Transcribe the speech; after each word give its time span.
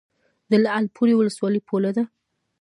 د 0.49 0.53
لعل 0.63 0.85
پورې 0.95 1.13
ولسوالۍ 1.15 1.61
پوله 1.67 1.91
ده 1.97 2.03